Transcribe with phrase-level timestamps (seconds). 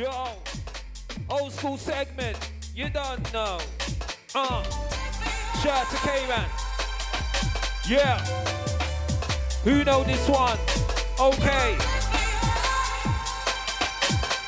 [0.00, 0.28] Yo,
[1.28, 2.38] old school segment.
[2.74, 3.58] You don't know.
[4.34, 4.62] Uh,
[5.60, 6.48] shout out to K-Man.
[7.86, 8.18] Yeah.
[9.62, 10.56] Who know this one?
[11.20, 11.76] Okay.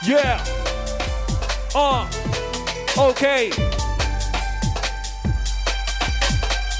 [0.06, 0.42] Yeah.
[1.74, 2.08] Uh.
[2.96, 3.48] Okay.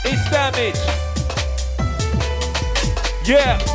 [0.03, 0.79] It's damage.
[3.29, 3.71] Yeah.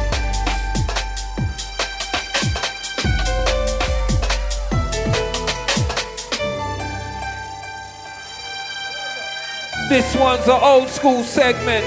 [9.90, 11.86] This one's an old school segment.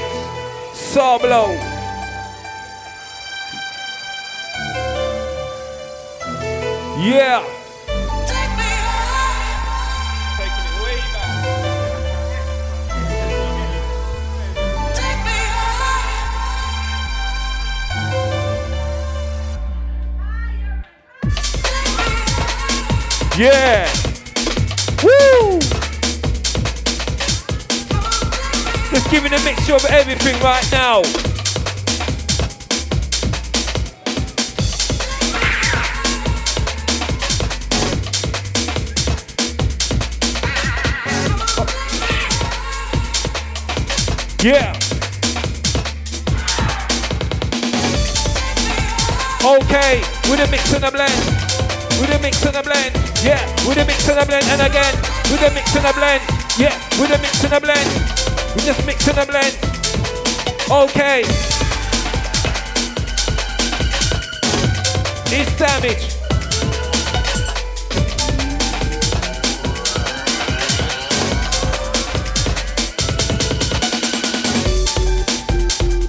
[0.73, 1.55] Sablo.
[6.99, 7.45] Yeah.
[8.27, 8.61] Taking
[10.65, 11.01] it way.
[14.97, 16.01] Take me away.
[23.37, 23.80] Take me Yeah.
[29.11, 31.03] Giving a mixture of everything right now.
[44.43, 44.73] Yeah.
[49.43, 50.01] Okay,
[50.31, 51.13] with a mix and a blend.
[52.01, 52.95] With a mix and a blend.
[53.25, 54.47] Yeah, with a mix and a blend.
[54.47, 54.95] And again,
[55.33, 56.23] with a mix and a blend.
[56.57, 58.30] Yeah, with a mix and a blend.
[58.57, 59.57] We just mix and a blend.
[60.71, 61.23] Okay.
[65.33, 66.17] It's damage.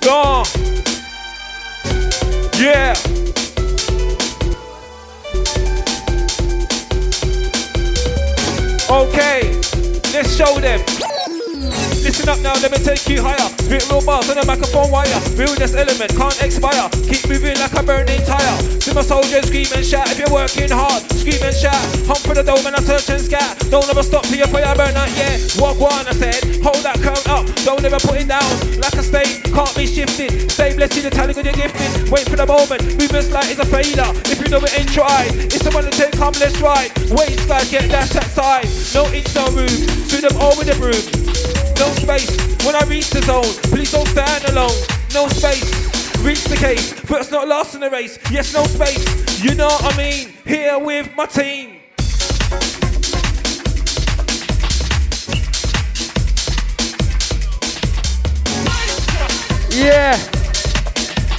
[0.02, 0.46] Gone.
[2.58, 2.96] Yeah.
[8.90, 9.54] Okay,
[10.12, 11.01] let's show them.
[12.12, 13.40] Listen up now, let me take you higher.
[13.64, 15.08] Spit real bars on the microphone wire.
[15.40, 16.92] Realness element can't expire.
[17.08, 18.58] Keep moving like a burning tire.
[18.84, 21.00] See my soldiers scream and shout if you're working hard.
[21.16, 21.80] Scream and shout.
[22.04, 23.56] Hunt for the dome and I search and scat.
[23.72, 25.08] Don't ever stop till your fire burn out.
[25.16, 26.44] Yeah, walk one, I said.
[26.60, 27.48] Hold that crown up.
[27.64, 28.44] Don't ever put it down.
[28.76, 30.52] Like a state, can't be shifted.
[30.52, 32.12] Stay blessed the talent of your gifting.
[32.12, 32.84] Wait for the moment.
[33.00, 34.12] Movement like it's a failure.
[34.28, 36.12] If you know it ain't tried, it's the one to take.
[36.20, 36.92] Come, let's ride.
[37.08, 38.68] Wait, guys, get dashed that side.
[38.92, 39.80] No inch, no move.
[40.12, 41.40] Through them all with the broom.
[41.82, 42.30] No space
[42.64, 43.44] when I reach the zone.
[43.72, 44.70] Please don't stand alone.
[45.16, 45.66] No space.
[46.20, 46.94] Reach the case.
[46.94, 48.20] First, not last in the race.
[48.30, 49.44] Yes, no space.
[49.44, 50.32] You know what I mean?
[50.46, 51.80] Here with my team.
[59.72, 60.20] Yeah.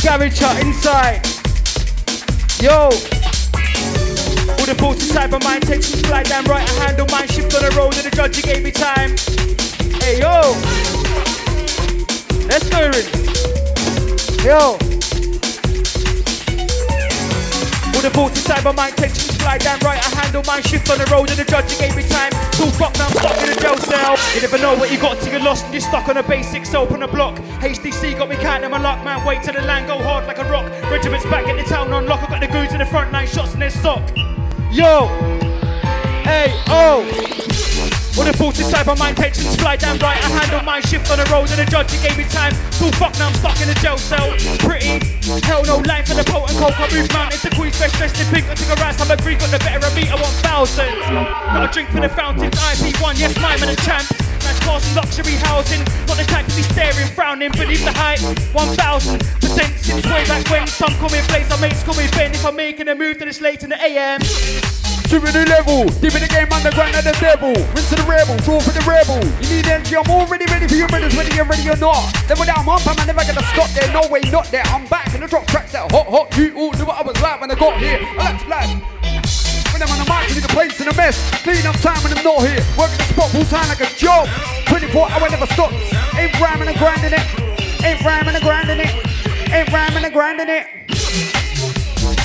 [0.02, 1.24] Garage inside.
[2.60, 3.21] Yo.
[4.72, 6.66] The inside my mind takes some fly down right.
[6.66, 9.12] I handle mine, shift on the road, and the judge he gave me time.
[10.00, 10.56] Hey yo.
[12.48, 13.04] Let's go, Rin.
[14.40, 14.80] Yo.
[17.92, 20.00] All the thoughts inside my mind take some fly down right.
[20.00, 22.32] I handle mine, shift on the road, and the judge he gave me time.
[22.56, 24.16] Full fuck now, I'm stuck in a jail cell.
[24.34, 26.64] You never know what you got till you're lost and you're stuck on a basic
[26.64, 27.36] soap on a block.
[27.60, 29.24] HDC got me counting my luck, man.
[29.26, 30.64] Wait till the land go hard like a rock.
[30.90, 32.22] Regiments back in the town on lock.
[32.22, 34.02] I got the goons in the front, nine shots in their sock.
[34.72, 35.06] Yo,
[36.24, 37.04] hey, oh.
[38.16, 40.16] All thoughts inside my mind takes fly down right.
[40.16, 42.54] I handle my shift on the road and the judge he gave me time.
[42.80, 44.32] Full fuck now I'm stuck in a jail cell.
[44.64, 44.96] Pretty,
[45.44, 46.78] hell no line for the potent coke.
[46.80, 48.48] I move mountains to Queen's best dressed in pink.
[48.48, 50.08] I took a rise, I'm a Greek on the better of me.
[50.08, 51.04] I want thousands.
[51.04, 52.54] Got a drink for the fountains.
[52.54, 54.08] IP1, yes, my man and champ.
[54.44, 55.82] Nice cars and luxury housing.
[56.06, 58.20] Not the type to be staring, frowning beneath the hype.
[58.20, 59.42] 1000%
[59.82, 60.66] since way back when.
[60.66, 62.32] Some call me Blaze, my mates call me Ben.
[62.32, 64.20] If I'm making a move, then it's late in the AM.
[65.12, 67.52] To a new level, deep in the game underground of the devil.
[67.76, 69.20] Rinse to the rebel, draw for the rebel.
[69.44, 72.00] You need energy, I'm already ready for your brothers, whether you're ready or not.
[72.28, 73.92] Level down, time, I'm never gonna stop there.
[73.92, 74.64] No way, not there.
[74.72, 76.36] I'm back and the drop tracks that hot, hot.
[76.38, 78.00] You all knew what I was like when I got here.
[78.00, 79.01] I like to
[79.82, 81.18] I'm on the mic, leave the place in a mess.
[81.42, 82.62] Clean up time when I'm not here.
[82.78, 84.28] Working the spot full time like a job.
[84.66, 85.74] 24 hour never stops.
[86.14, 87.26] Ain't rhyming and grinding it.
[87.82, 88.94] Ain't rhyming and grinding it.
[89.50, 90.66] Ain't rhyming and grinding it.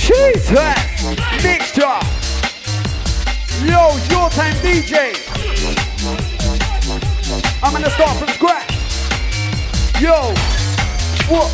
[0.05, 0.77] Jesus!
[1.41, 1.97] Mixture!
[3.65, 5.17] Yo, your time DJ.
[7.63, 8.69] I'm gonna start from scratch.
[9.99, 10.13] Yo,
[11.27, 11.49] what?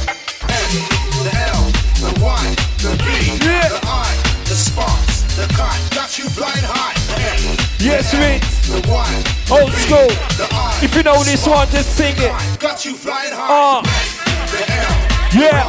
[1.24, 1.64] The L,
[2.04, 3.70] the Y, the B, Yeah.
[3.70, 4.12] the I,
[4.50, 6.94] the sparks, the cut, got you flying high.
[7.80, 8.40] Yes, Y,
[9.52, 10.08] Old school.
[10.82, 12.60] If you know this one, just sing it.
[12.60, 13.48] Got you flying high.
[13.50, 13.82] Ah,
[14.52, 15.64] The L, Yeah.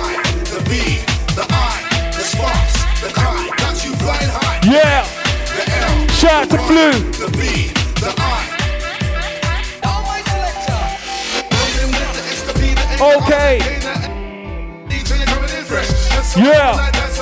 [0.55, 1.01] the B,
[1.35, 4.61] the I, the sparks, the cut, got you flying high.
[4.65, 5.05] yeah.
[5.57, 6.93] The L, Shout out to Blue.
[7.19, 8.55] The B, the I.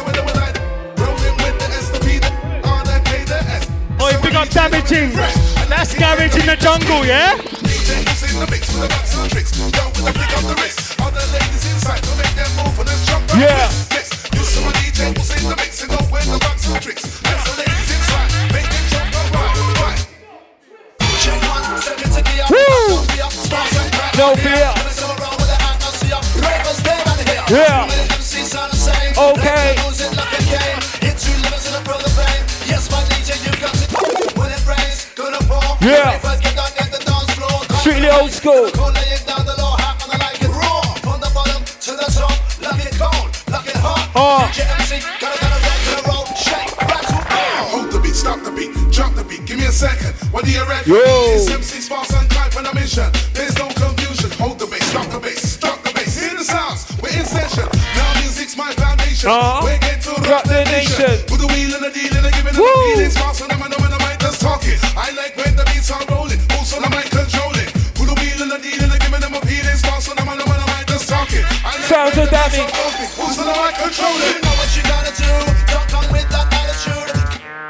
[0.03, 0.52] Rolling with
[4.13, 5.15] Oi, big up Damage Inc.
[5.69, 7.37] That's garage in the jungle, yeah?
[13.35, 13.73] Yeah.
[13.91, 14.73] Yes, you see my
[46.37, 47.65] shake, rattle, roll.
[47.73, 50.13] Hold the beat, stop the beat, drop the beat, give me a second.
[50.33, 50.93] What do you reckon?
[50.93, 51.01] Yo.
[51.33, 53.09] It's MC Sparks and Clive on a mission.
[53.33, 54.31] There's no confusion.
[54.39, 56.21] Hold the bass, stop the bass, stop the bass.
[56.21, 57.65] Hear the sounds, we're in session.
[57.97, 59.31] Now music's my foundation.
[59.31, 59.61] Uh-huh.
[59.65, 61.01] We're going to Rock the nation.
[61.01, 61.25] nation.
[61.33, 62.67] With the wheel and the deal and the giving Woo.
[62.67, 63.11] the feeling.
[63.11, 64.79] Sparks and them and the mic just talking.
[64.97, 66.41] I like when the beats are rolling.
[66.59, 67.12] Also the mic
[72.13, 72.59] I like Sounds when of the beats damage.
[72.61, 73.11] are rolling.
[73.17, 74.33] Who's the mic controlling?
[74.33, 75.33] You know what you gotta do.
[75.73, 77.09] Don't come with that attitude.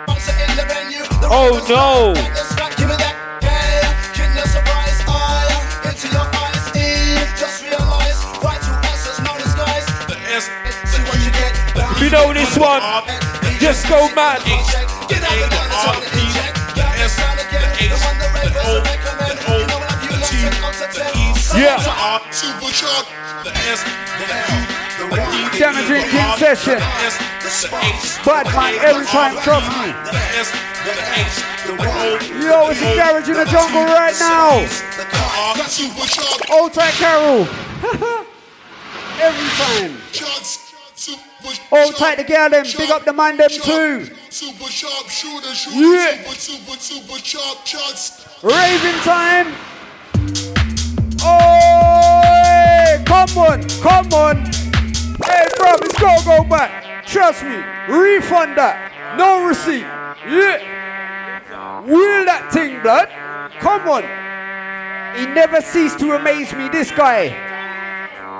[0.06, 1.04] Bounce it oh, in the venue.
[1.22, 2.14] The Oh, no.
[2.58, 2.74] back.
[2.76, 3.14] Give me that.
[3.42, 3.86] Yeah.
[4.18, 4.98] Give me surprise.
[5.06, 6.64] Eye into your eyes.
[6.74, 7.22] E.
[7.38, 8.18] Just realize.
[8.42, 9.86] Right to us no disguise.
[10.10, 10.44] The S,
[10.90, 11.52] See what you get.
[12.02, 12.82] You know this one.
[13.62, 14.42] Just go mad.
[14.42, 16.54] Get out the gun, it's on the inject.
[16.74, 19.81] the S, the H, the O, the O, the T, the
[20.42, 21.78] Yeah.
[25.86, 26.78] drinking R, session.
[28.24, 29.92] Bad man, every time, trust me.
[32.42, 34.66] Yo, it's a garage in the jungle right now.
[36.50, 37.46] Old tight Carol.
[39.20, 39.98] every time.
[41.70, 42.64] Old tight the girl them.
[42.76, 44.06] Big up the man them too.
[44.30, 46.16] Super sharp shooter, shooter, Yeah.
[46.22, 48.26] super, super, super sharp shots.
[48.42, 49.71] Raving time.
[51.24, 54.36] Oh, come on, come on.
[55.24, 57.06] Hey, bro, let's go, go back.
[57.06, 57.56] Trust me,
[57.88, 59.16] refund that.
[59.16, 59.86] No receipt.
[60.26, 61.80] Yeah.
[61.82, 63.08] Wheel that thing, blood.
[63.60, 64.02] Come on.
[65.18, 67.28] He never ceased to amaze me, this guy.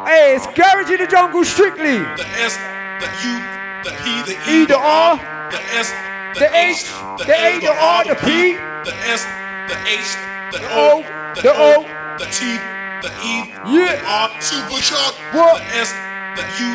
[0.07, 1.99] Hey, it's Garage in the Jungle strictly.
[1.99, 2.57] The S,
[2.99, 3.39] the U,
[3.85, 5.17] the E, the E, E, the R,
[5.51, 5.93] the S,
[6.39, 6.85] the H,
[7.19, 9.25] the A, the R, the P, the S,
[9.69, 10.17] the H,
[10.53, 12.02] the O, O, the O.
[12.19, 12.59] the T,
[13.03, 13.35] the E,
[13.67, 13.97] Yeah.
[13.97, 15.15] the R, super sharp.
[15.33, 15.59] What?
[15.59, 15.91] The S,
[16.37, 16.71] the U,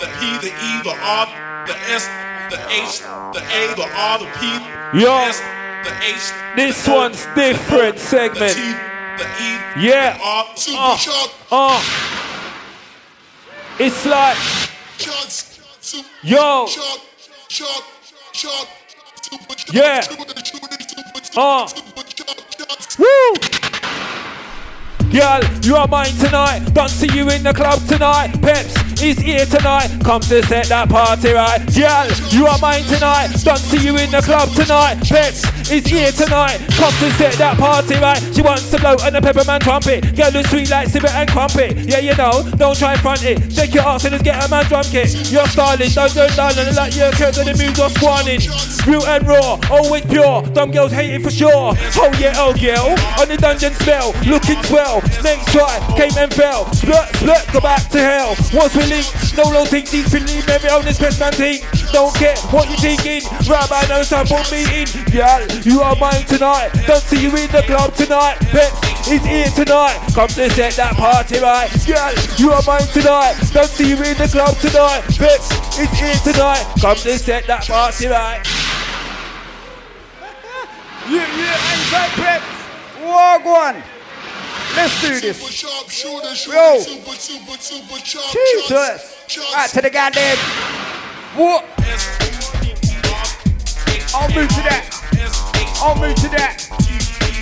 [0.00, 1.26] the P, the E, the R,
[1.66, 2.04] the S,
[2.50, 3.00] the H,
[3.32, 4.46] the A, the R, the P,
[5.00, 5.18] Yo.
[5.18, 5.40] the S,
[5.84, 6.32] the H.
[6.56, 8.54] This the O, one's different The segment.
[8.56, 8.72] The T,
[9.18, 10.16] the E, Yeah.
[10.18, 11.30] the R, super Uh, sharp.
[11.50, 11.82] uh.
[13.78, 14.36] It's like,
[16.22, 16.66] yo, Yeah.
[16.66, 17.00] shooter,
[17.48, 17.66] shooter,
[19.22, 21.66] super, super, Uh.
[21.66, 22.98] super sharp shots.
[22.98, 23.34] woo!
[25.12, 26.60] Girl, you are mine tonight.
[26.72, 28.32] Don't see you in the club tonight.
[28.40, 28.72] Pepps
[29.02, 29.90] is here tonight.
[30.02, 31.60] Come to set that party right.
[31.74, 33.28] Girl, you are mine tonight.
[33.44, 35.04] Don't see you in the club tonight.
[35.04, 36.64] Pepps is here tonight.
[36.80, 38.16] Come to set that party right.
[38.32, 40.16] She wants to blow on the peppermint trumpet.
[40.16, 41.76] Girl is sweet like civet and crumpet.
[41.84, 43.52] Yeah, you know, don't try and front it.
[43.52, 45.12] Shake your ass and just get a man drum kit.
[45.30, 48.40] You're stylish, don't do darling like you're curtain the moves are squanning.
[48.88, 50.40] Real and raw, always pure.
[50.56, 51.76] Dumb girls hate it for sure.
[52.00, 52.96] Oh yeah, oh girl.
[53.20, 55.01] On the dungeon spell, looking swell.
[55.20, 56.70] Snake try, came and fell.
[56.72, 58.36] Split, split, go back to hell.
[58.52, 59.06] Once we link,
[59.36, 61.60] no low think deep, believe every on this press man thing.
[61.92, 63.22] Don't care what you thinking.
[63.48, 64.88] Rabbi no time for meeting.
[65.12, 66.70] Girl, you are mine tonight.
[66.86, 68.38] Don't see you in the club tonight.
[68.48, 69.98] Pepps is here tonight.
[70.14, 71.68] Come to set that party right.
[71.86, 73.36] Girl, you are mine tonight.
[73.52, 75.02] Don't see you in the club tonight.
[75.18, 76.64] Pepps is here tonight.
[76.80, 78.40] Come to set that party right.
[81.10, 82.62] Yeah, yeah, inside Pepps.
[83.44, 84.01] One.
[84.74, 85.36] Let's do this.
[85.38, 86.78] Super sharp shooter, shooter, Yo.
[88.32, 89.52] Jesus.
[89.54, 90.36] Right to the goddamn.
[91.36, 91.64] What?
[94.14, 94.88] I'll move to that.
[95.76, 96.68] I'll move to that.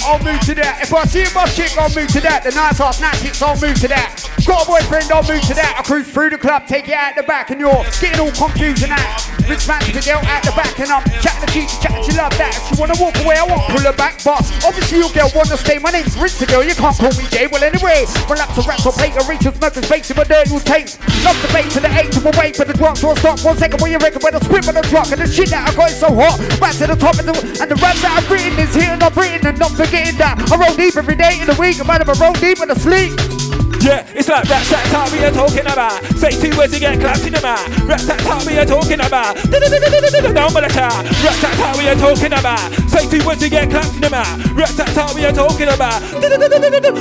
[0.03, 0.81] I'll move to that.
[0.83, 2.43] If I see my chick, I'll move to that.
[2.43, 4.17] The nice off night hits, I'll move to that.
[4.47, 5.77] Got a boyfriend, I'll move to that.
[5.79, 8.83] I cruise through the club, take it out the back, and you're getting all confused
[8.83, 9.30] and that.
[9.51, 12.31] Rich man to girl at the back, and I'm chatting to teacher, chatting to love
[12.39, 12.55] that.
[12.55, 14.23] If she wanna walk away, I won't pull her back.
[14.23, 15.83] But obviously, your girl wanna stay.
[15.83, 17.51] My name's Rinse the girl, you can't call me Jay.
[17.51, 20.55] Well, anyway, relax or rap or plate or reach or smoke and space, but dirty
[20.55, 21.03] will taste.
[21.27, 23.59] Love the bait to the eight to wait for the drop, so I stop one
[23.59, 23.83] second.
[23.83, 24.23] What you reckon?
[24.23, 26.39] When I squib on the truck and the shit that I got is so hot.
[26.63, 29.03] Back to the top, and the, and the rap that I've written is here and
[29.03, 31.83] I've written, and not forgetting that I roll deep every day in the week.
[31.83, 33.50] I'm out of a roll deep in the sleep.
[33.81, 36.05] Yeah, it's like rap that time we are talking about.
[36.21, 37.65] Say two words and get clapped in the mouth.
[37.89, 39.37] Rap that time we are talking about.
[39.41, 40.93] Down by the car.
[41.25, 42.69] Rap that time we are talking about.
[42.93, 44.37] Say two words and get clapped in the mouth.
[44.53, 46.01] Rap that time we are talking about.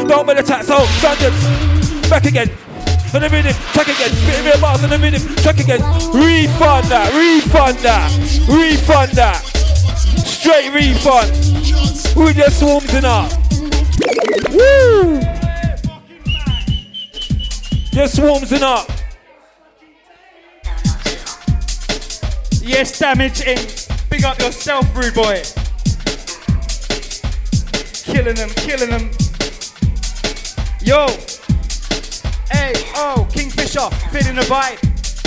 [0.07, 0.63] Down by the top.
[0.63, 1.33] So, London,
[2.09, 2.49] back again.
[3.11, 5.81] On the rhythm, track again, spit real bars on the rhythm, track again.
[6.13, 8.07] Refund that, refund that,
[8.47, 9.41] refund that.
[10.23, 11.31] Straight refund.
[12.15, 13.31] We just swarms in up.
[14.53, 15.38] Woo!
[17.99, 18.87] Just swarms in up.
[22.61, 24.09] Yes, Damage Inc.
[24.09, 25.43] Big up yourself, rude boy.
[28.05, 29.11] Killing them, killing them.
[30.81, 31.07] Yo.
[32.49, 34.79] Hey, oh, Kingfisher, feeling the vibe.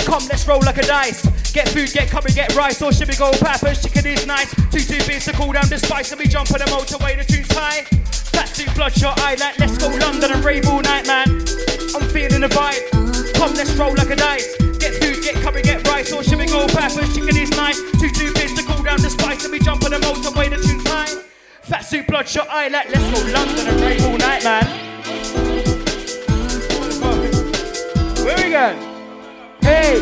[0.07, 1.21] Come, let's roll like a dice.
[1.51, 3.83] Get food, get curry, get rice, or should we go peppers?
[3.83, 4.51] Chicken is nice.
[4.71, 7.19] Two two beers to cool down the spice, and we jump on the motorway.
[7.19, 8.02] The tune's high.
[8.45, 11.27] Suit, bloodshot eye, like let's go London and rave all night, man.
[11.95, 13.33] I'm feeling the vibe.
[13.33, 14.55] Come, let's roll like a dice.
[14.77, 17.15] Get food, get curry, get rice, or we go peppers?
[17.15, 17.79] Chicken is nice.
[17.99, 20.49] Two two beers to cool down the spice, and we jump on the motorway.
[20.49, 21.23] The tune's high.
[21.61, 24.65] Fat suit, bloodshot eye, like let's go London and rave all night, man.
[28.23, 28.77] Where we going?
[29.61, 30.01] Hey!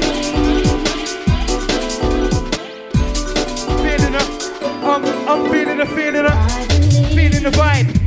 [4.84, 7.16] I'm, I'm feeling it, feeling it.
[7.16, 8.01] Feeling the vibe.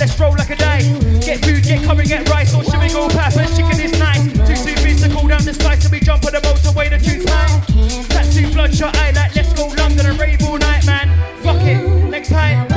[0.00, 0.88] Come, let's roll like a dice.
[1.24, 3.54] Get food, get curry, get rice, or should we go peppers?
[3.54, 4.22] Chicken is nice.
[4.32, 6.98] Two two beats to cool down the spice, and we jump on the motorway, the
[6.98, 7.60] tune's high.
[8.08, 11.08] Fat suit, bloodshot eye, like let's go London and rave all night, man.
[11.42, 11.84] Fuck it.
[12.08, 12.68] Next time.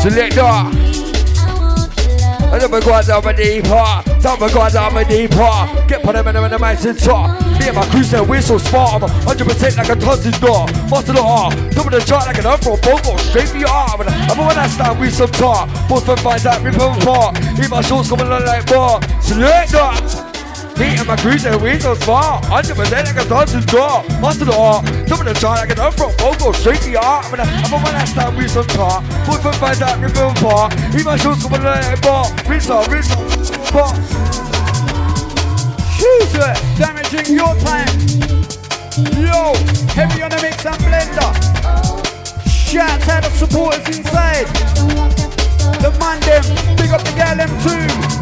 [0.00, 0.91] Selector.
[2.52, 4.04] I never go down my deep heart.
[4.20, 5.88] Tell me go down my deep heart.
[5.88, 7.40] Get put them in the mics and talk.
[7.58, 9.02] Me and my crew say we're so smart.
[9.02, 10.66] I'm 100% like a tossing door.
[10.90, 11.50] Master the R.
[11.72, 13.16] Top of the chart like an unfro bongo.
[13.16, 14.02] Straight for your arm.
[14.02, 15.66] I'm when I stand with some talk.
[15.88, 17.38] Both of friend finds out rip them apart.
[17.58, 19.00] Eat my shorts coming on like bar.
[19.22, 20.21] Selector.
[20.82, 22.42] Me and my crew say we're so smart.
[22.50, 24.02] 100% like a tossing door.
[24.18, 24.82] Master the R.
[25.06, 26.50] Top of the chart like an unfro bongo.
[26.50, 27.22] Straight for your arm.
[27.38, 29.06] I'm when I stand with some talk.
[29.24, 30.74] Both friend finds out rip them apart.
[30.90, 32.26] Eat my shorts coming on like bar.
[32.50, 33.94] Rinse off, rinse off, bar.
[35.94, 37.94] Choose it, damaging your time.
[39.22, 39.54] Yo,
[39.94, 41.30] heavy on the mix and blender.
[42.50, 44.50] Shout out the supporters inside.
[45.78, 46.42] The man them,
[46.74, 48.21] big up the gal them too.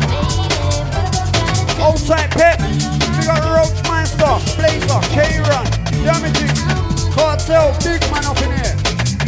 [1.82, 5.66] Old pet, big up the Roach Meister, Blazer, K-Run,
[6.04, 6.56] Damage Inc,
[7.14, 8.76] cartel, big man up in here.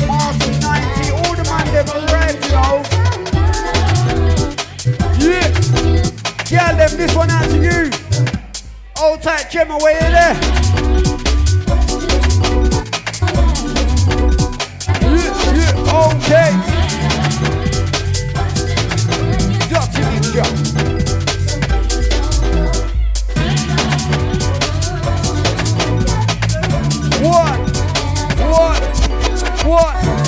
[0.07, 2.83] Master 90, all the man them arrived, yo.
[5.19, 5.49] Yeah.
[6.51, 7.91] Gal them, this one out to you.
[9.01, 10.37] Old tight Gemma, where you there?
[15.01, 16.51] Yeah, yeah, okay.
[19.69, 20.45] Dirty Ninja.
[20.45, 20.72] One,
[29.73, 30.22] one.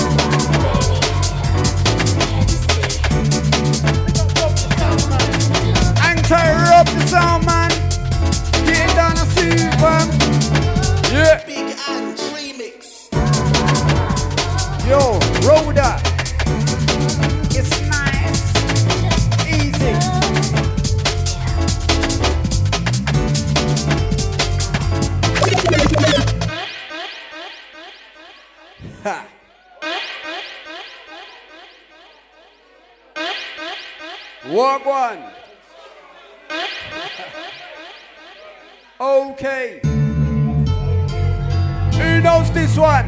[42.25, 43.05] Knows this one?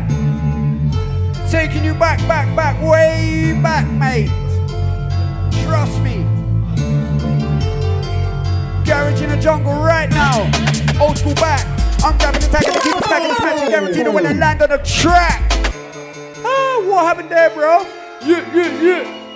[1.49, 4.29] Taking you back, back, back, way back, mate.
[5.63, 6.17] Trust me.
[8.85, 10.43] Garage in the jungle right now.
[11.01, 11.65] Old school back.
[12.03, 13.69] I'm grabbing the tag and keep stacking the smash.
[13.69, 15.41] Guaranteed when I land on the track.
[16.45, 17.81] Ah, what happened there, bro?
[18.21, 19.26] Yeah, yeah, yeah.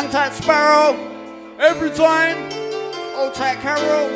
[0.00, 0.96] Anti Sparrow,
[1.58, 2.50] every time.
[3.18, 4.08] Old tight Carol,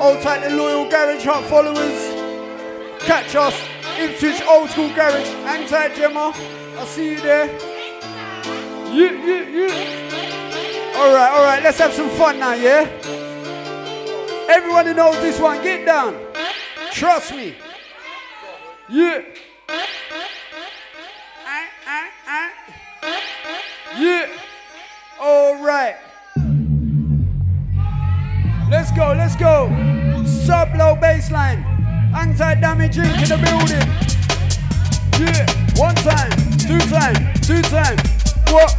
[0.00, 3.04] old tight the loyal Garage Hut followers.
[3.04, 3.54] Catch us
[3.98, 5.28] Ipswich Old School Garage.
[5.44, 6.32] Hang tight, Gemma.
[6.78, 7.46] I'll see you there.
[8.90, 10.96] Yeah, yeah, yeah.
[10.96, 11.62] All right, all right.
[11.62, 12.88] Let's have some fun now, yeah?
[14.48, 15.62] Everybody knows this one.
[15.62, 16.18] Get down.
[16.90, 17.54] Trust me.
[18.88, 19.24] Yeah.
[25.64, 25.96] Right.
[28.70, 29.68] Let's go, let's go.
[30.26, 31.64] Sub low baseline.
[32.14, 33.88] Anti damage into the building.
[35.20, 35.46] Yeah.
[35.80, 37.96] One time, two time, two time.
[38.52, 38.72] What?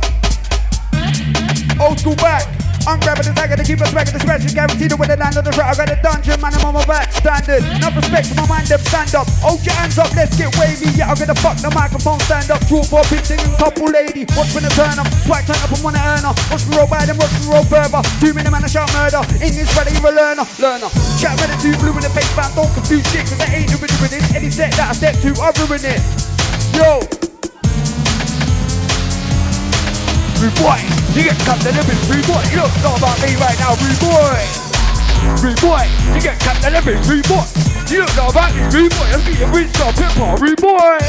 [1.80, 2.55] Old school back.
[2.86, 4.46] I'm grabbing the dagger to keep us back in the scratch.
[4.54, 5.74] Guaranteed to win the land of the track.
[5.74, 6.54] I got a dungeon, man.
[6.54, 7.10] I'm on my back.
[7.12, 7.66] Standard.
[7.66, 8.70] Enough respect to my mind.
[8.70, 9.26] Them stand up.
[9.42, 10.14] Hold your hands up.
[10.14, 10.94] Let's get wavy.
[10.94, 12.22] Yeah, I'm gonna fuck the microphone.
[12.30, 12.62] Stand up.
[12.70, 14.30] True for a singing couple lady.
[14.38, 15.10] Watch when the turn up.
[15.26, 16.34] Swag turn up and wanna earn her.
[16.54, 17.18] Watch me roll by them.
[17.18, 18.02] Watch me roll further.
[18.22, 19.26] Two minute man, I shout murder.
[19.42, 20.46] English ready, you're a learner.
[20.62, 20.90] Learner.
[21.18, 22.54] Chat ready to blue in the face, man.
[22.54, 24.26] Don't confuse shit, cause I ain't doing it this.
[24.38, 26.02] Any set that I step to, I ruin it.
[26.78, 27.25] Yo.
[30.42, 30.80] Rude boy,
[31.16, 32.44] you get cut the limit, rude boy.
[32.52, 34.40] You don't know about me right now, rude boy.
[35.42, 37.46] Rude boy, you get cut the limit, rude boy.
[37.88, 39.08] You don't know about me, rude boy.
[39.16, 41.00] I'm being rich stop hip hop, rude boy.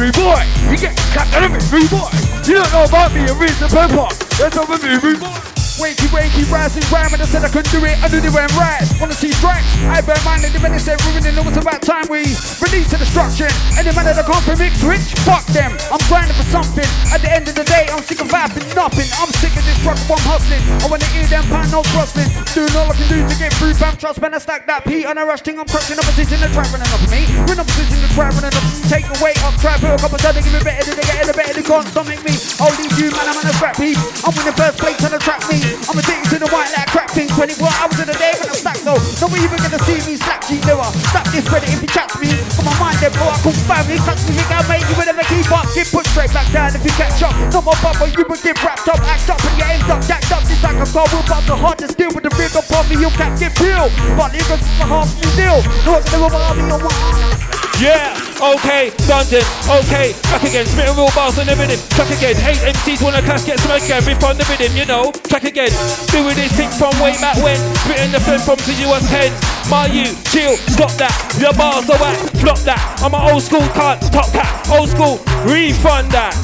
[0.00, 2.08] Rude boy, you get cut the limit, rude boy.
[2.48, 4.12] You don't know about me, I'm rich and hop.
[4.40, 5.63] That's over me, rude boy.
[5.74, 8.54] Wakey, wakey, rising rhyme, and I said I couldn't do it, I knew they went
[8.54, 8.78] right.
[9.02, 9.66] Wanna see strikes?
[9.90, 12.22] I bear mind, and the minutes they're ruining, it was about time we
[12.62, 13.50] release the destruction.
[13.74, 15.74] Any man that I can't predict switch, fuck them.
[15.90, 16.86] I'm grinding for something.
[17.10, 19.10] At the end of the day, I'm sick of vibing nothing.
[19.18, 20.62] I'm sick of this truck, I'm hustling.
[20.78, 22.30] I wanna hear them pan, no rustling.
[22.54, 23.98] Doing all I can do to get through, fam.
[23.98, 25.58] Trust, man, I stack that P on a rush thing.
[25.58, 27.26] I'm crushing opposition, they're trying running up me.
[27.50, 28.62] In opposition, they're trying running up.
[28.86, 31.06] Take the weight up, try put a couple times, they give it better, than they
[31.10, 32.38] get it better, they can't stomach me.
[32.62, 33.98] I'll leave you, man, I'm on a scrap heap.
[34.22, 35.63] I'm winning first place on the track me.
[35.64, 37.28] I'm a addicted to the white like crack thing.
[37.28, 39.00] 24 hours in a day when I'm though.
[39.20, 40.84] No one even gonna see me slack G newer.
[41.08, 42.28] Stack this credit if he chats me.
[42.60, 43.96] On my mind, then bro, I call family.
[44.04, 45.64] Touch me, think I'll make you will never keep up.
[45.72, 47.32] Get put straight back down if you catch up.
[47.52, 50.32] No more bubble, you will get wrapped up, act up, and you end up jacked
[50.32, 50.44] up.
[50.44, 52.84] This like a car, we'll bump the hard to steal with the rig up on
[52.92, 53.00] me.
[53.00, 53.92] You can't get peeled.
[54.16, 55.58] But you can for half you deal.
[55.88, 57.63] No one's gonna rub me on one.
[57.82, 62.62] Yeah, okay, dungeon, okay, back again, spitting real bars on the rhythm, track again, hate
[62.70, 65.74] MCs wanna clash, get smacked again, riff on the rhythm, you know, track again,
[66.14, 69.26] doing this thing from way back when, spitting the film from since you was 10,
[69.68, 71.10] my you, chill, stop that,
[71.42, 75.18] your bars are whack, flop that, I'm an old school cunt, top cat, old school,
[75.42, 76.38] refund that,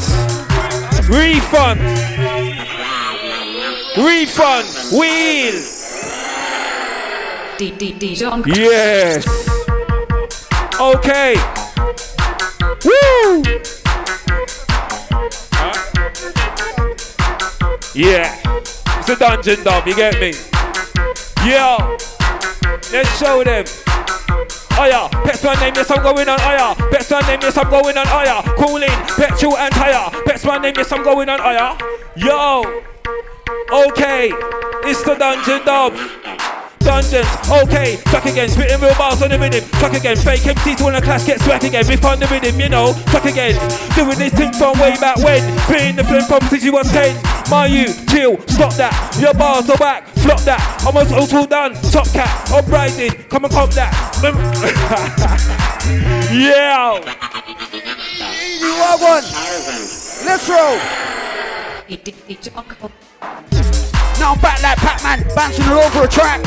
[1.07, 1.79] refund,
[3.95, 5.63] refund, wheel,
[7.57, 8.43] D D D John.
[8.47, 9.60] yes.
[10.81, 11.35] Okay.
[12.87, 13.43] Woo!
[17.95, 18.35] Yeah.
[18.97, 20.33] It's a dungeon dub, you get me?
[21.45, 21.99] Yo.
[22.91, 23.67] Let's show them.
[24.79, 26.75] Oh yeah, Pet's my name, yes I'm going on higher.
[26.91, 28.43] Pet's my name, yes I'm going on higher.
[28.57, 30.11] Cooling, petrol and tire.
[30.25, 31.77] Pet's my name, yes I'm going on higher.
[32.17, 32.63] Yo.
[33.71, 34.33] Okay.
[34.85, 35.93] It's the dungeon dub.
[36.81, 37.29] Dungeons,
[37.63, 39.63] okay, back again, spitting real bars on the rhythm.
[39.79, 41.87] Track again, fake MCs wanna class, get smack again.
[41.87, 42.95] Riff on the rhythm, you know.
[43.07, 43.55] Track again,
[43.95, 45.41] doing this thing from way back when.
[45.65, 47.17] Spitting the film from since you was 10.
[47.51, 48.93] My you, chill, stop that.
[49.21, 50.61] Your bars are back, flop that.
[50.87, 53.93] I'm also all done, top cat, I'm riding, come and cop that.
[56.33, 56.99] yeah.
[58.61, 59.25] You are one.
[60.25, 60.79] Let's roll.
[64.21, 66.45] Now I'm back like Pac-Man, bouncing all over a track.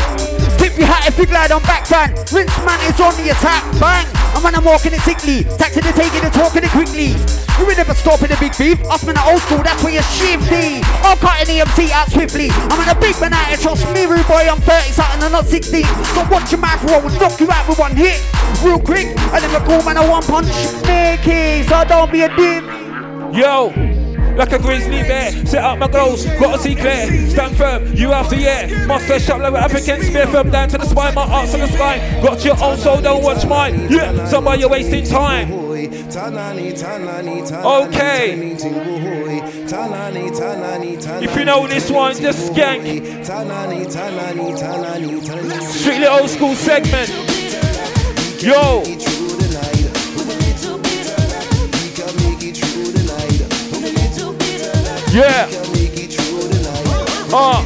[0.62, 2.14] Tip your hat if you glide on back fan.
[2.30, 3.66] Rinse man is on the attack.
[3.82, 4.06] Bang!
[4.38, 7.18] And when I'm walking it sickly, taxing it, taking it, talking it quickly.
[7.58, 8.78] You will never stop in the big beef.
[8.86, 10.86] Us men are old school, that's where you're shifty.
[11.02, 12.54] I'm cutting EMC out swiftly.
[12.54, 14.46] I'm in a big man out, trust me, rude boy.
[14.46, 15.82] I'm 30 something and I'm not 16.
[16.14, 18.22] So watch your mouth roll and knock you out with one hit.
[18.62, 20.54] Real quick, and then a cool man, a one punch.
[20.86, 22.62] Mickey, so don't be a div.
[23.34, 23.74] Yo,
[24.36, 27.30] like a grizzly bear, set up my goals, gotta see clear.
[27.30, 28.86] Stand firm, you have to yeah.
[28.86, 31.68] Monster shot like an African spear firm down to the spine, my arts on the
[31.68, 32.00] spine.
[32.24, 33.88] Got your own soul, don't watch mine.
[33.92, 35.52] Yeah, somebody you're wasting time.
[37.66, 38.56] Okay.
[41.22, 43.26] If you know this one, just skank.
[45.64, 47.10] Strictly old school segment.
[48.42, 48.84] Yo,
[55.14, 55.48] yeah.
[57.32, 57.62] Uh.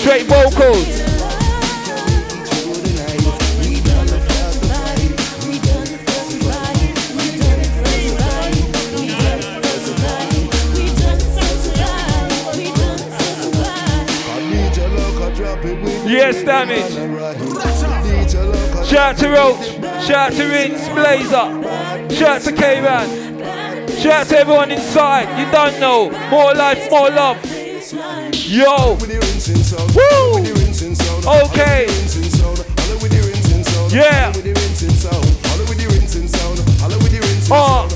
[0.00, 1.04] Straight vocals.
[16.06, 16.92] Yes, damage.
[18.86, 20.04] Shout out to Roach.
[20.04, 22.14] Shout to Rinse, Blazer.
[22.14, 23.23] Shout to K-Man.
[24.04, 25.40] Shout out to everyone inside.
[25.40, 26.10] You don't know.
[26.28, 27.38] More life, more love.
[28.44, 28.98] Yo.
[29.96, 30.44] Woo.
[31.46, 31.86] Okay.
[33.90, 34.30] Yeah.
[37.50, 37.93] Uh.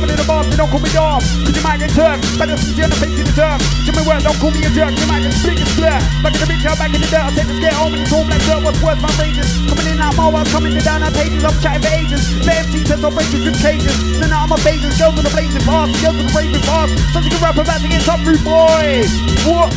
[0.00, 0.48] In a bath.
[0.48, 1.20] You don't call me dog.
[1.20, 2.24] Cause you might get turned.
[2.24, 3.60] See you on the face of the turf.
[3.84, 4.96] Jimmy Word, don't call me a jerk.
[4.96, 6.00] You might get split and split.
[6.24, 7.20] Back in the bitch, out back in the dirt.
[7.20, 8.64] I take this get home and it's all like dirt.
[8.64, 9.48] What's worth my rages?
[9.68, 11.44] Coming in out more, I'm coming in down our pages.
[11.44, 12.24] I'm chatting for ages.
[12.40, 13.96] The MC says I'll break you cages.
[14.16, 14.96] Then I'm a basis.
[14.96, 15.92] Girls with a blazing fast.
[16.00, 16.96] Girls with a raving fast.
[17.12, 19.04] Something you can rap about to get top rude boy.
[19.44, 19.68] What?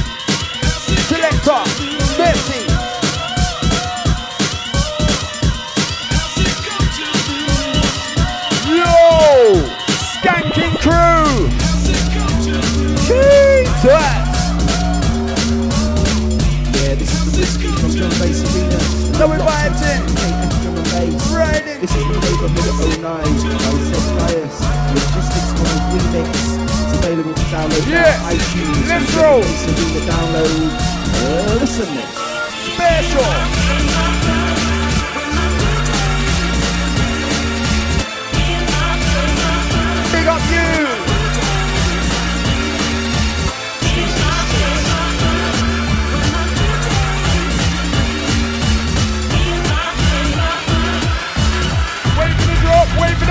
[1.12, 1.68] Selector.
[2.16, 2.63] Mercy.
[19.24, 20.04] So we vibes in.
[20.20, 21.32] KF Drum and Bass.
[21.32, 21.80] Right in.
[21.80, 23.08] This is the neighborhood of 09.
[23.08, 23.32] I
[23.88, 24.60] said Gaius.
[24.92, 26.28] Logistics on the remix.
[26.68, 28.20] It's available to download Yeah.
[28.20, 28.84] via iTunes.
[28.90, 29.44] Let's roll.
[30.12, 30.76] Download.
[31.24, 32.12] Uh, listen this.
[32.76, 34.23] Special!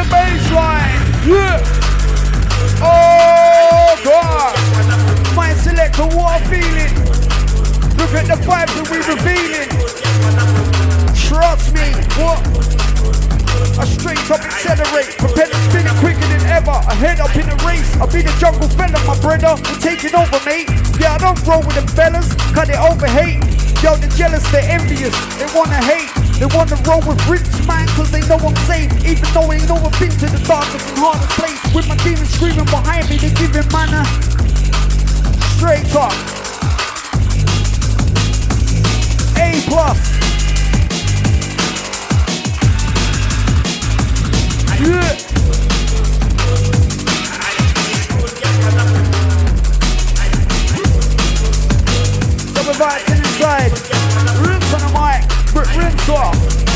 [0.03, 1.01] The bass line!
[1.27, 1.63] Yeah!
[2.83, 4.55] Oh God!
[5.37, 6.95] My selector, what a feeling!
[7.99, 9.71] Look at the vibes that we're revealing.
[11.15, 11.87] Trust me,
[12.19, 12.41] what?
[13.79, 16.73] I straight up accelerate, prepare to spin it quicker than ever.
[16.73, 19.55] I head up in the race, I'll be the jungle fella, my brother.
[19.55, 20.69] We're taking over, mate.
[20.99, 23.45] Yeah, I don't roll with them fellas, cause they over hate.
[23.83, 26.11] Yo, they're jealous, they're envious, they wanna hate.
[26.39, 28.91] They wanna roll with rich cause they know I'm safe.
[29.05, 31.75] Even though they know I've been to the darkest and hardest place.
[31.75, 34.05] With my demons screaming behind me, they giving manner.
[35.57, 36.13] Straight up.
[39.37, 39.99] A plus.
[44.81, 45.23] Yeah.
[53.09, 53.71] Inside.
[54.41, 55.23] Rinse on the mic.
[55.77, 56.72] Rinse off.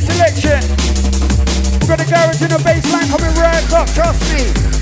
[0.00, 0.60] selection.
[1.86, 2.58] Got the garage the
[3.08, 4.81] coming right up, trust me.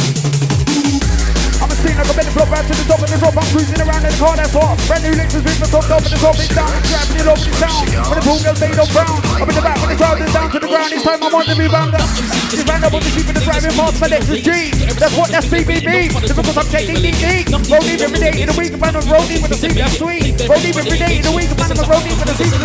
[1.91, 3.35] Like a better flop right to the top of the drop.
[3.35, 4.79] I'm cruising around in the car that's hot.
[4.87, 6.35] Brand new Lexus with the top top of the top.
[6.39, 7.83] It's down trapping it over the town.
[8.07, 9.17] When the pool girls made up brown.
[9.37, 10.89] Up in the back when the child is down to the ground.
[10.95, 12.03] It's time I'm on the rebounder.
[12.47, 14.49] Just ran up on the sheep in the driving past my Lexus G.
[14.95, 16.15] That's what that's BBB.
[16.23, 17.47] Typical I'm taking DD.
[17.67, 18.71] Rolling every day in the week.
[18.71, 20.31] I'm rolling with a seat that's sweet.
[20.47, 21.51] Rolling every day in the week.
[21.51, 22.55] I'm rolling with a seat.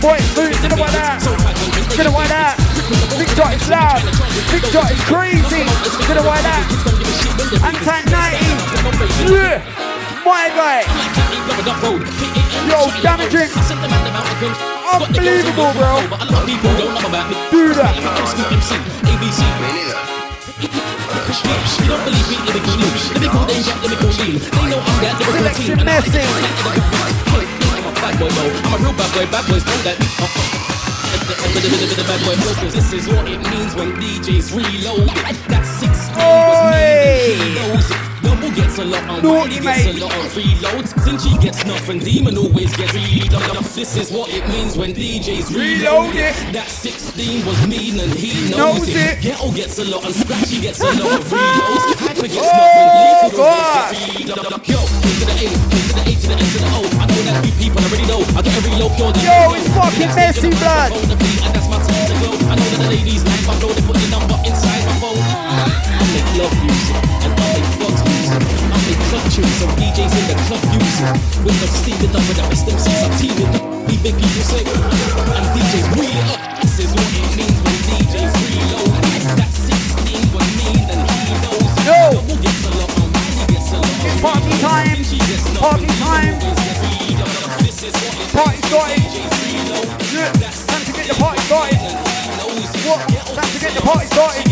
[0.00, 1.20] Boy, move to the one out.
[1.20, 2.79] To the one out.
[3.18, 4.02] Big Dot is loud.
[4.50, 5.62] Big Dot is crazy.
[6.06, 6.66] Could have why that.
[7.62, 9.30] Anti 90.
[9.30, 9.62] Yeah.
[10.24, 10.82] My guy.
[12.68, 13.50] Yo, Damage Inc!
[14.90, 16.02] Unbelievable, bro.
[17.50, 17.94] Do that.
[25.32, 26.30] Selection message.
[28.12, 30.69] I'm a real bad boy, bad boys know that
[32.10, 32.74] bad boy focus.
[32.74, 35.08] This is what it means when DJs reload.
[35.48, 36.14] That 60
[37.72, 38.09] was me.
[38.30, 39.96] Double gets a lot on Naughty, Wiley gets mate.
[39.96, 40.90] a lot of reloads.
[41.02, 43.64] Since she gets nothing, Demon always gets reloaded.
[43.74, 46.34] This is what it means when DJs reload it.
[46.54, 49.20] That 16 was mean and he Knows knows, it.
[49.20, 51.84] Ghetto gets a lot and Scratchy gets a lot of reloads.
[52.06, 52.88] Hyper gets Oh, nothing.
[53.02, 53.90] Lethal God.
[53.90, 54.68] gets reloaded.
[54.70, 56.80] Yo, A to the A, A to the A to the N to the O.
[57.02, 58.20] I know that we people already know.
[58.38, 59.10] I get every low pure.
[59.26, 60.90] Yo, it's fucking messy, blood.
[60.94, 62.30] And that's my time to go.
[62.46, 63.74] I know that the ladies like my flow.
[63.74, 65.18] They put the number inside my phone.
[65.18, 66.94] I make love music
[67.26, 67.49] and I make thugs music.
[69.10, 71.10] I make club tunes so DJs in the club use it.
[71.42, 73.66] With no Steven up with the rest MCs, I'm teaming up.
[73.90, 76.38] We big people say, and DJs wheel it up.
[76.62, 78.94] This is what it means when DJs reload.
[79.34, 81.90] That 16 was mean and he knows it.
[81.90, 82.22] Yo.
[82.22, 83.98] Double a lot oh, and Wiley gets a lot.
[83.98, 85.02] It's party time.
[85.58, 86.38] Party time.
[88.30, 89.10] Party started.
[90.14, 90.30] Yeah.
[90.38, 91.82] Time to get the party started.
[92.86, 93.02] What?
[93.10, 94.50] Time to get the party started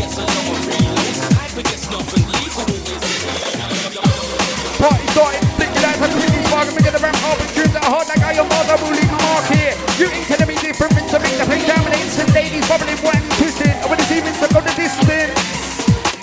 [6.98, 9.74] the ramp up and that hard like I am mother will leave a mark here.
[9.98, 13.22] You ain't gonna be different to make the play down and instant ladies bubbling wet
[13.22, 13.70] and twisting.
[13.70, 15.38] And when the demons have got the distance.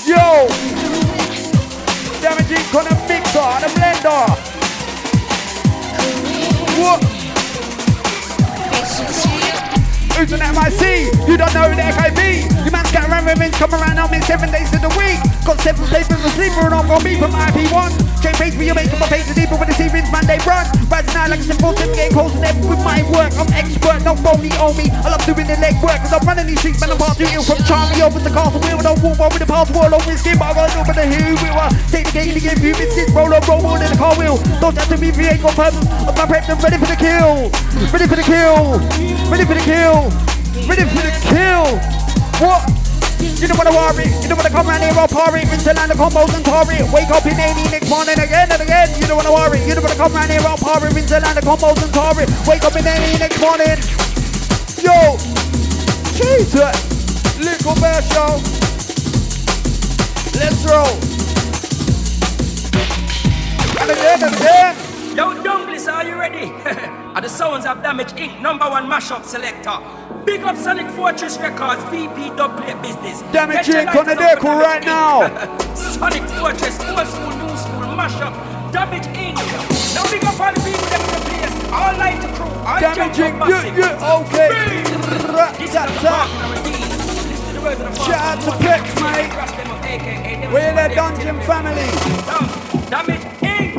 [0.03, 0.47] Yo!
[2.19, 4.25] Damage Inc on a mixer, on a blender.
[6.79, 7.15] What?
[10.15, 11.11] Who's an MIC?
[11.27, 12.65] You don't know who the FIB.
[12.65, 15.19] You man's got around women come around me seven days of the week.
[15.43, 17.91] Got seven flavors of sleeper and I'm gonna be from IP1.
[18.23, 20.65] Chain page for your makeup, my face is deeper with the evenings, they run.
[20.87, 23.35] Rising out like a simple tip, getting close to them with my work.
[23.35, 24.87] I'm expert, no phony on me.
[25.03, 27.41] I love doing the leg work, cause I'm running these streets, man, I'm past you
[27.43, 28.79] from Charlie over to Castle Wheel.
[28.79, 31.35] Don't walk with the past over his skin, but I gotta the hill.
[31.43, 31.71] we were.
[31.91, 34.39] Take the game to give you biscuits, roll up, roll more than a car wheel.
[34.63, 35.85] Don't have to if you ain't got purpose.
[36.17, 37.51] I'm prepped and ready for the kill.
[37.91, 38.79] Ready for the kill.
[39.29, 40.04] Ready for the kill.
[40.63, 41.75] Ready for the kill.
[42.39, 42.63] What?
[43.35, 45.95] You don't wanna worry, you don't wanna come around here all party, rinse land the
[45.99, 46.63] combos and tar.
[46.63, 48.87] Wake up in 80 next morning again and again.
[48.95, 51.43] You don't wanna worry, you don't wanna come around here all party, rinse land the
[51.43, 52.15] combos and tar.
[52.47, 53.75] Wake up in 80 next morning.
[54.79, 55.19] Yo,
[56.15, 56.79] Jesus,
[57.43, 57.75] little
[58.15, 58.39] show.
[60.39, 60.95] Let's roll.
[63.81, 64.75] And again and again.
[65.15, 66.51] Yo, Douglas, are you ready?
[67.15, 68.41] Are the sounds of Damage Inc.
[68.41, 69.79] number one mashup selector.
[70.25, 73.21] Big up Sonic Fortress Records, VP Double Business.
[73.31, 75.27] Damn it, Jake, on the deck right now.
[75.75, 78.33] Sonic Fortress, old school, new school, mashup,
[78.73, 79.35] Damage Inc.
[79.93, 83.57] Now big up all the people that the all light crew, all Damage Inc, you,
[83.77, 84.49] you, okay.
[84.81, 85.53] this is the mark
[87.95, 89.29] Shout out to Plex, mate.
[90.51, 91.89] We're the Dungeon family.
[92.89, 93.75] Damage Inc.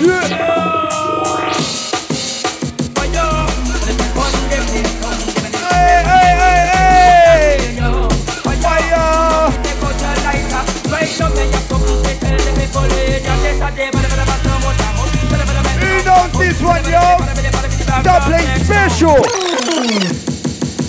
[0.00, 0.67] Yeah.
[16.38, 17.18] One, yo.
[18.02, 19.16] Double special.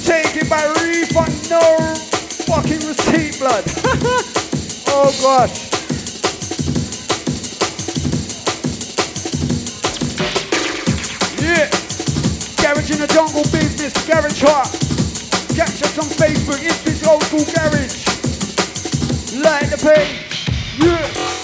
[0.05, 1.59] Taken by refund, no
[2.45, 3.63] fucking receipt, blood.
[4.89, 5.69] oh gosh.
[11.41, 11.69] Yeah.
[12.61, 14.69] Garage in the jungle business, garage hot.
[15.55, 18.05] Catch us on Facebook, it's this old school garage.
[19.43, 20.47] Like the page.
[20.77, 21.38] Yeah.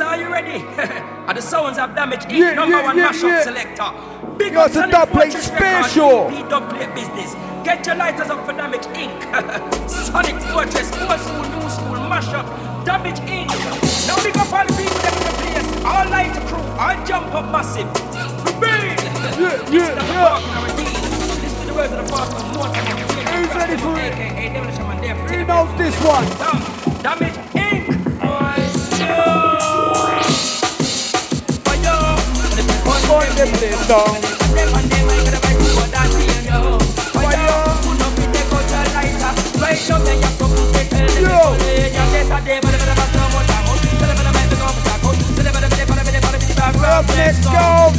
[0.00, 0.64] Yo, are you ready?
[1.28, 2.32] Are the sounds of Damage Inc.
[2.32, 3.44] Yeah, number yeah, one yeah, mashup yeah.
[3.44, 4.38] selector.
[4.38, 6.24] Big up Sonic dub plate special.
[6.24, 7.34] Plate business.
[7.68, 9.12] Get your lighters up for Damage Inc.
[9.90, 12.48] Sonic Fortress, old school, new school, mashup.
[12.86, 13.52] Damage Inc.
[14.08, 15.68] Now big up all the people that in the place.
[15.84, 17.84] All light crew, all jump up massive.
[18.48, 18.96] Reveal.
[19.36, 20.24] Yeah, to yeah.
[20.24, 20.96] bark in our deed.
[21.44, 22.76] Listen to the words of the of
[23.36, 24.16] Who's ready for it?
[24.16, 27.02] AKA Devil Shaman there for Who knows this one?
[27.02, 27.39] Damage
[33.62, 34.40] in down.
[47.16, 47.90] Let's go.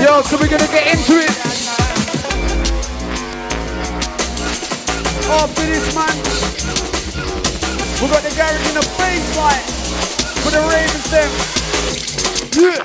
[0.00, 1.30] Yo, so we're gonna get into it.
[5.28, 6.16] After this, man,
[8.00, 9.60] we got the garage in the baseline
[10.40, 11.30] for the Ravens them.
[12.56, 12.80] Yeah.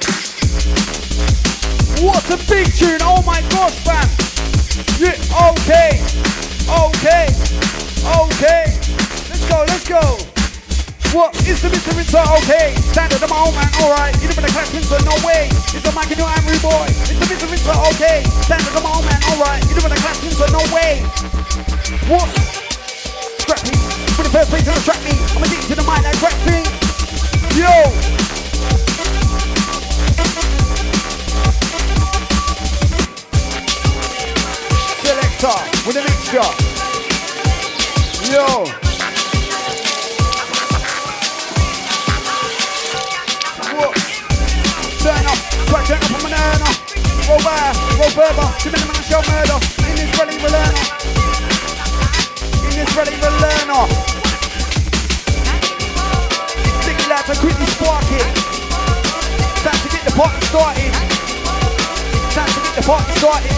[2.05, 2.99] What a big tune!
[3.01, 4.09] Oh my gosh, fam.
[4.99, 5.15] Yeah.
[5.51, 6.03] Okay.
[6.67, 7.44] Okay.
[11.15, 11.95] What is the Mr.
[11.95, 12.27] Rinsa?
[12.43, 14.11] Okay, stand at the moment, alright.
[14.19, 15.47] You live in a class Rinsa, no way.
[15.47, 16.91] It's the Mike and your angry boy.
[16.91, 17.47] It's the Mr.
[17.47, 18.27] Rinsa, okay.
[18.43, 19.63] Stand at the moment, alright.
[19.63, 20.99] You live in a class Rinsa, no way.
[22.11, 22.27] What?
[23.47, 23.79] Scrap me.
[24.19, 25.15] For the first place on the track me.
[25.39, 26.67] I'm addicted to the mic like crack me.
[27.55, 27.71] Yo.
[34.99, 36.51] Selector with a mixture.
[38.35, 38.84] Yo.
[45.85, 46.69] Turn up on banana.
[47.29, 47.69] Roll by,
[48.01, 48.47] roll further.
[48.65, 49.57] Me the man show murder.
[49.85, 50.73] In this ready to learn.
[52.65, 53.69] In this ready to learn.
[56.81, 58.29] Sticky lads are quickly sparking.
[59.61, 60.91] Time to get the party started.
[62.33, 63.53] Time to get the party started.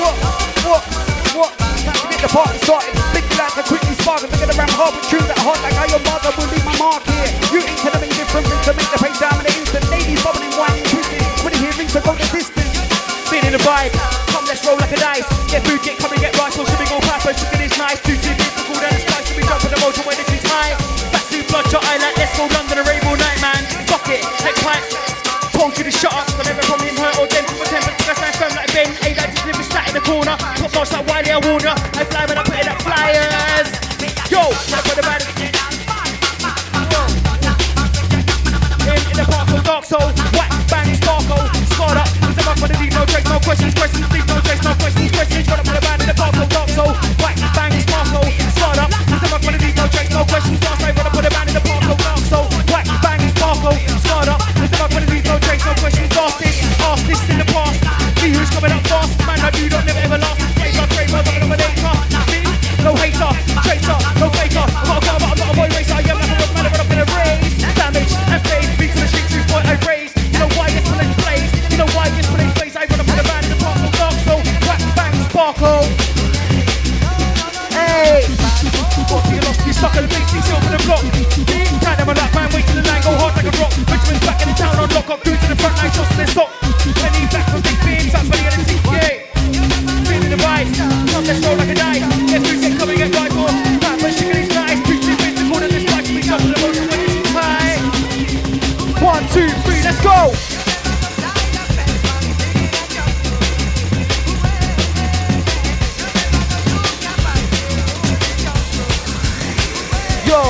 [0.00, 0.16] What?
[0.64, 0.82] What?
[1.36, 1.50] What?
[1.84, 2.96] Time to get the party started.
[3.12, 4.32] Sticky lads are quickly sparking.
[4.32, 6.76] Look at the ram hard with that hot like how your mother will leave my
[6.80, 7.28] mark here.
[7.52, 9.99] You ain't telling me different things to make the pace down in the instant.
[13.80, 13.92] Vibe.
[14.28, 15.26] Come, let's roll like a dice.
[15.50, 16.58] Get food, get come and get rice.
[16.58, 17.26] Or should we go fast?
[17.26, 18.09] But chicken is nice.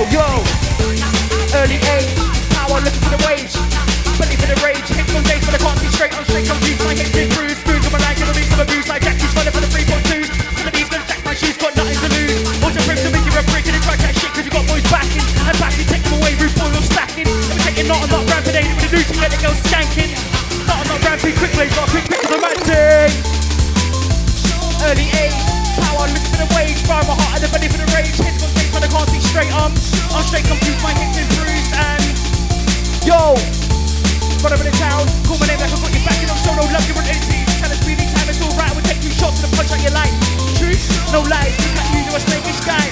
[0.09, 0.25] yo.
[1.53, 2.09] Early age,
[2.57, 3.53] power, looking for the wage.
[4.17, 6.15] Belly for the rage, hit some days but I can't be straight.
[6.17, 7.61] I'm straight, confused, my head's been bruised.
[7.61, 8.87] Spoons on my leg, gonna lose some abuse.
[8.89, 10.29] Like Jackie's running for the 3.2s.
[10.57, 12.41] Some of these gonna sack my shoes, got nothing to lose.
[12.65, 14.31] What's the proof to make you a brick and then that shit?
[14.33, 15.27] Cause you got boys backing.
[15.45, 17.29] And backing, take them away, rude boy, I'm stacking.
[17.29, 18.65] I'm taking not, I'm not today.
[18.65, 20.17] With the duty, let the girls skanking.
[20.65, 23.13] Not, I'm not round quickly, got a quick pick of the magic.
[24.81, 25.37] Early age,
[25.77, 26.79] power, looking for the wage.
[26.89, 28.17] Fire my heart and the belly for the rage.
[28.17, 29.53] Hits when I can't see straight.
[29.55, 29.73] Um,
[30.15, 32.05] I'm straight confused, my hips is bruised and
[33.07, 33.35] yo.
[34.41, 36.57] Run over the town, call my name like I got your back and I'm so
[36.57, 37.45] no love, you're an entity.
[37.61, 39.93] Tell us really time it's alright, we'll take two shots to the punch out your
[39.93, 40.13] life.
[40.57, 40.81] Truth,
[41.13, 42.87] no lies, look at you, you're a snakish guy.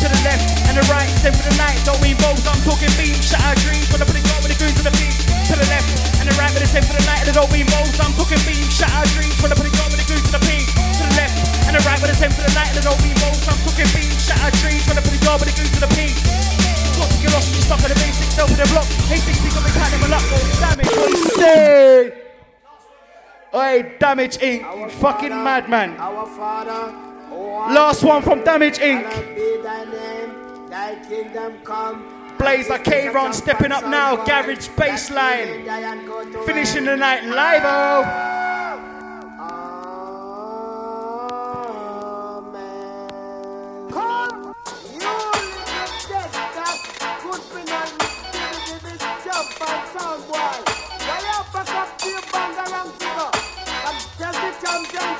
[0.00, 2.90] To the left and the right, same for the night, don't mean both, I'm talking
[2.96, 5.14] beam, shatter dreams, when I put it on with the goons on the beat.
[5.48, 7.52] To the left and the right, but the same for the night, and I don't
[7.52, 10.26] mean both, I'm talking beam, shatter dreams, when I put it on with the goons
[10.32, 10.66] on the beat.
[10.96, 13.00] To the left and the right, but the same for the night, and I don't
[13.00, 15.72] mean both, I'm talking beam, shatter dreams, when I put it on with the goons
[15.80, 16.16] on the beat.
[17.00, 18.88] Got to get lost, you stuck on the basics, over the block.
[19.08, 22.22] Hey, 60 got me counting my luck, oh, damage, what you say?
[23.54, 24.90] Oi, Damage Inc.
[24.92, 25.96] Fucking madman.
[25.98, 26.92] Our Father,
[27.32, 29.04] oh, Last one from Damage Inc.
[29.62, 32.36] thy name, thy kingdom come.
[32.38, 34.16] Blazer K Ron stepping up now.
[34.16, 35.64] Garage baseline.
[36.46, 37.62] Finishing the night live.
[37.64, 38.31] Oh.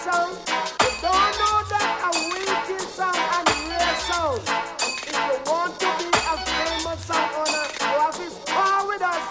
[0.03, 0.35] Sound.
[0.83, 4.43] You don't know that a wicked sound and rare sound.
[4.83, 9.23] If you want to be a famous sound owner, you have to power with us.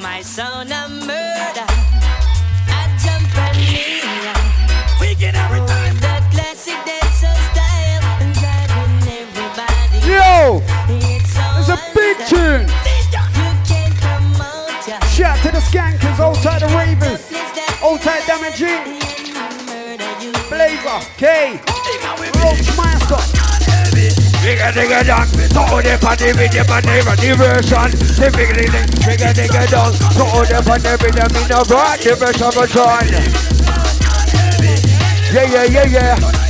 [0.00, 1.68] My sound a murder.
[2.72, 4.32] I jump and kneel.
[4.96, 5.96] We get every time.
[6.00, 8.04] The classic dancehall style.
[8.24, 9.98] and driving everybody.
[10.08, 10.64] Yo!
[11.60, 12.64] It's a big tune!
[12.64, 14.98] You can promote ya.
[15.12, 17.28] Shout to the skankers, outside the ravers,
[17.84, 18.93] outside damaging.
[20.94, 21.60] Blazer, K,
[22.76, 23.18] Master.
[24.44, 27.90] Digga digga dong, so the party with the money run the version.
[29.02, 31.98] Digga digga dong, so the party with the me no broad
[32.54, 33.06] version.
[35.32, 36.43] Yeah yeah yeah yeah.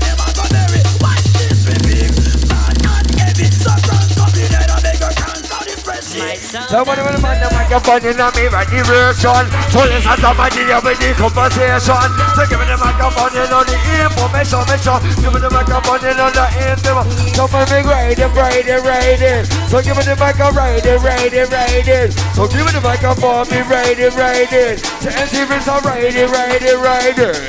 [6.15, 9.45] Somebody with a man the microphone in a me the version.
[9.75, 12.07] So listen somebody here with the conversation.
[12.39, 15.03] So give me the microphone in on the information, make sure.
[15.19, 17.03] Give me the microphone in on the info.
[17.35, 19.43] Somebody ride it, ride it, ride it.
[19.67, 22.15] So give me the microphone, ride it, ride it, ride it.
[22.39, 24.79] So give me the microphone, me ride it, ride it.
[25.03, 27.43] So a ride it, ride it, ride it.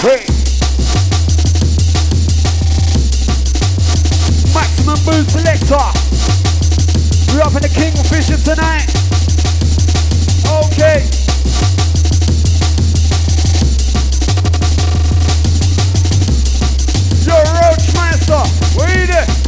[0.00, 0.24] Hey.
[4.56, 6.41] Maximum Boom Selector.
[7.32, 8.84] We're up in the Kingfisher tonight.
[10.66, 11.08] Okay.
[17.24, 19.41] Yo, Roach Master, where you there?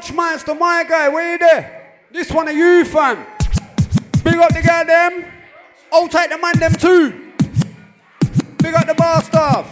[0.00, 1.92] Roach Master, my guy, where you there?
[2.10, 3.26] This one of you, fam.
[4.24, 5.26] Big up the guy, them.
[5.92, 7.32] Outside the man, them too.
[8.62, 9.66] Big up the bar staff.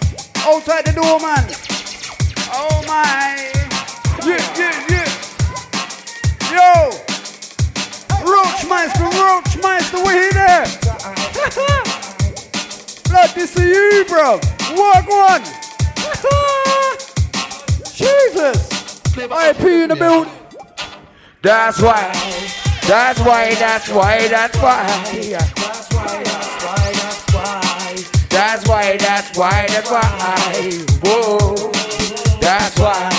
[0.44, 1.46] Outside the door, man.
[2.52, 3.52] Oh my.
[4.26, 5.08] Yeah, yeah, yeah.
[6.52, 6.90] Yo.
[8.20, 10.66] Roach Meister, Roach Meister, where you there?
[13.08, 14.38] Blood, this is you, bro.
[14.76, 15.42] Walk one.
[17.94, 18.67] Jesus.
[19.20, 20.32] I pee in the building.
[21.42, 22.12] That's why.
[22.86, 23.52] That's why.
[23.56, 24.28] That's why.
[24.28, 24.86] That's why.
[25.26, 26.22] That's why.
[28.30, 28.96] That's why.
[28.96, 29.66] That's why.
[29.66, 30.70] That's why.
[31.02, 31.72] Whoa.
[32.40, 33.10] That's why.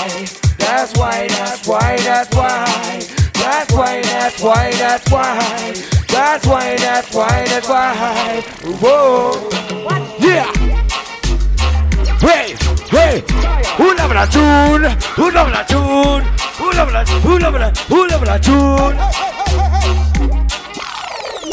[0.57, 1.27] That's why.
[1.27, 1.97] That why.
[1.97, 1.99] Woah.
[1.99, 2.67] That's why.
[3.37, 4.01] That's why.
[4.01, 4.01] That's why.
[4.01, 4.01] That's why.
[4.01, 4.71] That's why.
[4.71, 5.73] That's why.
[6.07, 6.77] That why.
[6.77, 7.45] That's why.
[7.45, 8.41] That's why.
[8.79, 9.49] Whoa.
[10.19, 10.58] Yeah.
[12.21, 12.53] Hey,
[12.89, 13.23] hey,
[13.77, 14.91] Who love la tune?
[15.15, 16.25] Who love la tune?
[16.59, 17.05] Who love la?
[17.05, 17.71] Who love la?
[17.87, 18.97] Who love la tune?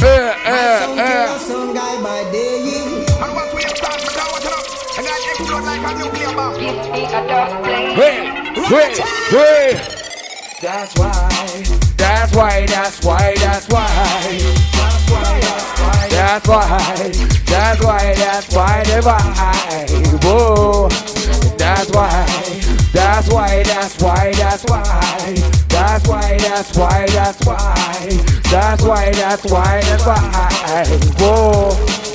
[0.03, 1.39] Eh, eh, eh.
[1.39, 2.97] Some guy by day.
[5.63, 6.55] Like a nuclear bomb.
[6.59, 7.19] Give me a
[10.61, 11.76] That's why.
[11.97, 13.87] That's why, that's why, that's why.
[16.11, 17.13] That's why, that's why,
[17.47, 20.25] that's why, that's why the vibe.
[20.25, 20.89] Whoa,
[21.57, 22.76] that's why.
[22.93, 23.63] That's why.
[23.63, 24.33] That's why.
[24.33, 25.57] That's why.
[25.77, 28.09] That's why, that's why, that's why.
[28.51, 30.87] That's why, that's why, that's why.
[31.19, 32.07] Whoa.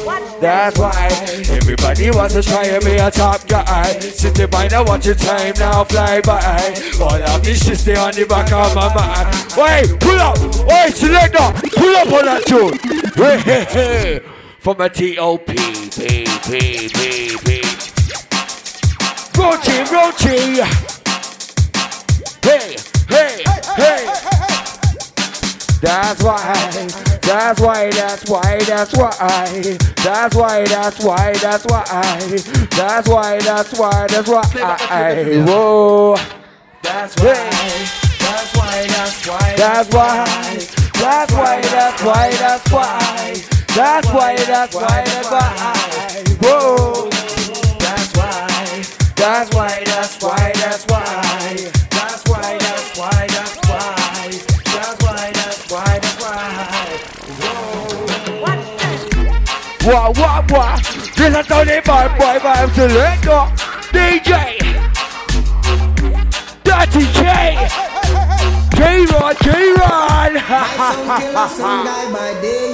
[0.41, 1.09] That's why
[1.47, 3.99] everybody wants to try be a top guy.
[3.99, 6.73] Sitting by now, watch your time now fly by.
[6.99, 9.29] All of this shit stay on the back of my mind.
[9.55, 12.79] Wait, pull up, wait, selector, pull up on that tune.
[13.13, 14.19] Hey, hey, hey.
[14.59, 15.53] From a T.O.P.
[15.53, 17.60] P, P, P, P.
[19.41, 20.61] Roachy, Roachy.
[22.45, 22.75] Hey,
[23.09, 23.43] hey,
[23.75, 24.05] hey.
[25.81, 26.37] That's why,
[27.23, 29.47] that's why, that's why, that's why,
[30.03, 31.89] that's why, that's why, that's why,
[32.69, 36.17] that's why, that's why, that's why, whoa.
[36.83, 37.33] That's why,
[38.19, 40.25] that's why, that's why, that's why,
[40.93, 43.33] that's why, that's why, that's why,
[43.73, 47.20] that's why, that's why, that's why, whoa.
[49.21, 51.03] That's why, that's why, that's why.
[51.91, 53.93] That's why, that's why, that's why.
[54.65, 56.41] That's why, that's why, that's why.
[59.85, 59.93] Whoa.
[59.93, 60.77] Wah, wah, wah.
[61.15, 63.45] This is Tony Boy, boy, boy, I'm Selector.
[63.93, 64.57] DJ.
[66.63, 67.21] Dirty J.
[68.73, 70.33] J-Rod, J-Rod.
[70.33, 72.41] Ha ha ha ha.
[72.41, 72.71] day.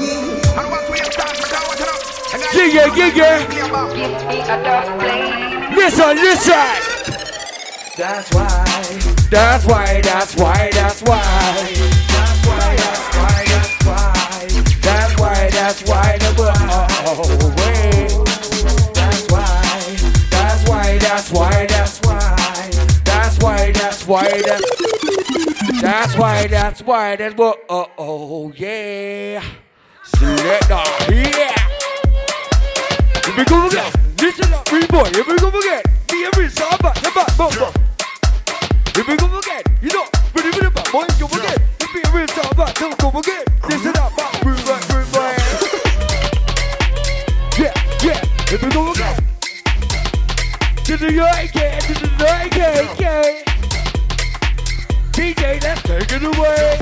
[2.55, 3.37] Yeah, yeah.
[3.51, 3.67] Give
[4.29, 5.46] me a dog, please.
[5.77, 6.53] Listen, listen.
[7.95, 8.65] That's why.
[9.29, 10.01] That's why.
[10.01, 10.69] That's why.
[10.73, 11.21] That's why.
[11.21, 12.75] That's why.
[12.75, 13.43] That's why.
[13.45, 14.13] That's why.
[14.81, 15.49] That's why.
[15.51, 16.17] That's why.
[16.17, 16.87] That's why.
[17.05, 17.21] Oh,
[17.57, 18.09] wait.
[18.95, 19.77] That's why.
[20.31, 20.97] That's why.
[20.97, 21.65] That's why.
[21.67, 22.71] That's why.
[23.05, 23.71] That's why.
[23.71, 24.41] That's why.
[24.45, 25.81] That's.
[25.81, 26.47] That's why.
[26.47, 27.15] That's why.
[27.17, 27.63] That's what.
[27.69, 29.43] Oh, oh, yeah.
[30.03, 30.83] Selector.
[31.13, 31.55] Yeah.
[33.25, 33.96] Here we go
[34.37, 35.09] Free boy.
[35.13, 35.81] Here we go again.
[36.11, 37.53] Me and Rinse are back, the back, bump.
[38.93, 39.63] Here we go again.
[39.81, 41.07] You know, ready for the back, boy.
[41.17, 41.57] Go again.
[41.93, 43.43] Me and Rinse are back, don't go again.
[43.67, 45.39] Listen up, back, bring back, bring back.
[47.57, 47.73] Yeah,
[48.03, 48.21] yeah.
[48.47, 49.15] Here we go again.
[50.85, 53.43] To the right again, to the right again, again.
[55.13, 56.79] DJ, let's take it away.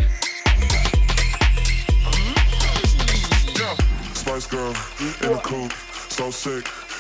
[4.14, 5.72] Spice Girl in the coupe,
[6.10, 6.85] so sick.